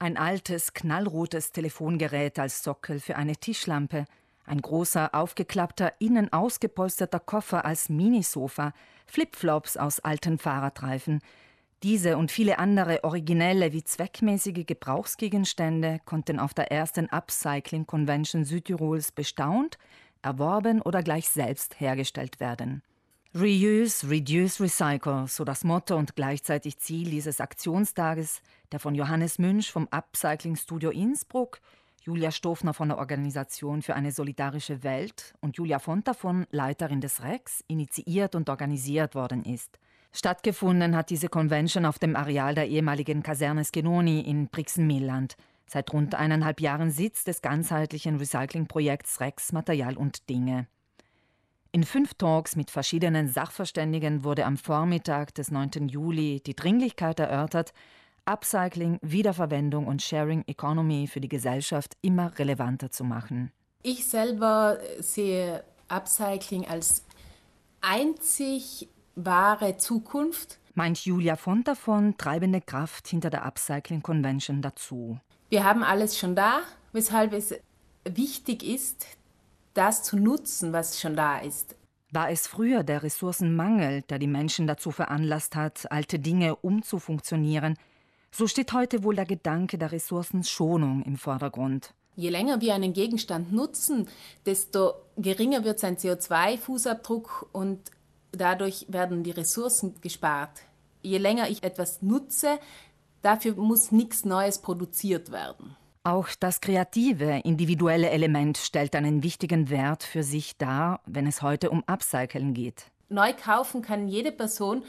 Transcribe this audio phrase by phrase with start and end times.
[0.00, 4.04] Ein altes, knallrotes Telefongerät als Sockel für eine Tischlampe,
[4.46, 8.72] ein großer, aufgeklappter, innen ausgepolsterter Koffer als Minisofa,
[9.06, 11.20] Flipflops aus alten Fahrradreifen.
[11.82, 19.10] Diese und viele andere originelle wie zweckmäßige Gebrauchsgegenstände konnten auf der ersten Upcycling Convention Südtirols
[19.10, 19.78] bestaunt,
[20.22, 22.82] erworben oder gleich selbst hergestellt werden.
[23.34, 28.40] Reuse, Reduce, Recycle, so das Motto und gleichzeitig Ziel dieses Aktionstages,
[28.72, 31.60] der von Johannes Münch vom Upcycling Studio Innsbruck,
[32.00, 37.62] Julia Stofner von der Organisation für eine solidarische Welt und Julia Fontafon, Leiterin des REX,
[37.68, 39.78] initiiert und organisiert worden ist.
[40.10, 45.36] Stattgefunden hat diese Convention auf dem Areal der ehemaligen Kaserne Skenoni in Brixen-Meland.
[45.66, 50.66] Seit rund eineinhalb Jahren Sitz des ganzheitlichen Recyclingprojekts REX Material und Dinge.
[51.70, 55.88] In fünf Talks mit verschiedenen Sachverständigen wurde am Vormittag des 9.
[55.88, 57.74] Juli die Dringlichkeit erörtert,
[58.24, 63.52] Upcycling, Wiederverwendung und Sharing Economy für die Gesellschaft immer relevanter zu machen.
[63.82, 67.04] Ich selber sehe Upcycling als
[67.82, 70.58] einzig wahre Zukunft.
[70.74, 75.20] Meint Julia von davon, treibende Kraft hinter der Upcycling Convention dazu.
[75.50, 76.60] Wir haben alles schon da,
[76.92, 77.54] weshalb es
[78.04, 79.06] wichtig ist,
[79.74, 81.76] das zu nutzen, was schon da ist.
[82.10, 87.76] War es früher der Ressourcenmangel, der die Menschen dazu veranlasst hat, alte Dinge umzufunktionieren,
[88.30, 91.94] so steht heute wohl der Gedanke der Ressourcenschonung im Vordergrund.
[92.16, 94.08] Je länger wir einen Gegenstand nutzen,
[94.44, 97.90] desto geringer wird sein CO2-Fußabdruck und
[98.32, 100.62] dadurch werden die Ressourcen gespart.
[101.02, 102.58] Je länger ich etwas nutze,
[103.22, 105.76] dafür muss nichts Neues produziert werden.
[106.04, 111.70] Auch das kreative, individuelle Element stellt einen wichtigen Wert für sich dar, wenn es heute
[111.70, 112.86] um Upcycling geht.
[113.08, 114.84] Neu kaufen kann jede Person,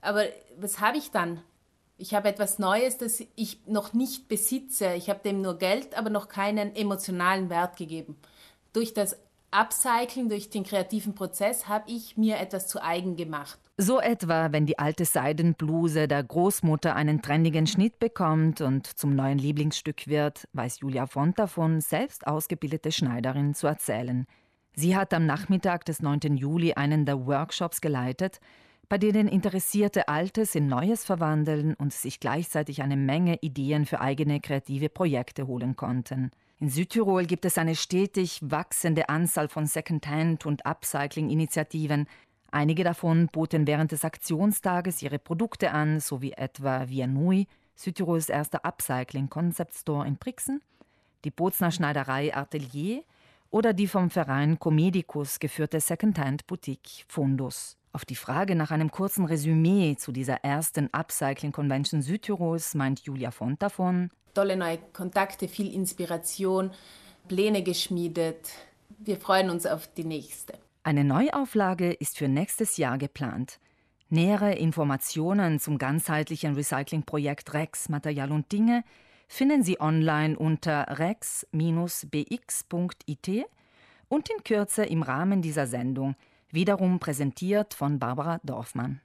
[0.00, 0.24] aber
[0.58, 1.42] was habe ich dann?
[1.96, 4.94] Ich habe etwas Neues, das ich noch nicht besitze.
[4.94, 8.16] Ich habe dem nur Geld, aber noch keinen emotionalen Wert gegeben.
[8.72, 9.16] Durch das
[9.54, 13.58] Upcycling, durch den kreativen Prozess habe ich mir etwas zu eigen gemacht.
[13.76, 19.38] So etwa, wenn die alte Seidenbluse der Großmutter einen trendigen Schnitt bekommt und zum neuen
[19.38, 24.26] Lieblingsstück wird, weiß Julia Font davon, selbst ausgebildete Schneiderin zu erzählen.
[24.76, 26.36] Sie hat am Nachmittag des 9.
[26.36, 28.40] Juli einen der Workshops geleitet,
[28.88, 34.40] bei denen Interessierte Altes in Neues verwandeln und sich gleichzeitig eine Menge Ideen für eigene
[34.40, 36.30] kreative Projekte holen konnten.
[36.60, 42.06] In Südtirol gibt es eine stetig wachsende Anzahl von Secondhand- und Upcycling-Initiativen.
[42.50, 48.28] Einige davon boten während des Aktionstages ihre Produkte an, so wie etwa Via Nui, Südtirols
[48.28, 50.62] erster Upcycling-Concept-Store in Brixen,
[51.24, 53.02] die Bozner Schneiderei Atelier
[53.50, 57.76] oder die vom Verein Comedicus geführte Secondhand-Boutique Fundus.
[57.94, 63.30] Auf die Frage nach einem kurzen Resümee zu dieser ersten Upcycling Convention Südtirols meint Julia
[63.30, 64.10] Font davon.
[64.34, 66.72] Tolle neue Kontakte, viel Inspiration,
[67.28, 68.50] Pläne geschmiedet.
[68.98, 70.54] Wir freuen uns auf die nächste.
[70.82, 73.60] Eine Neuauflage ist für nächstes Jahr geplant.
[74.08, 78.82] Nähere Informationen zum ganzheitlichen Recyclingprojekt Rex Material und Dinge
[79.28, 81.46] finden Sie online unter rex-bx.it
[84.08, 86.16] und in Kürze im Rahmen dieser Sendung–
[86.54, 89.00] wiederum präsentiert von Barbara Dorfmann.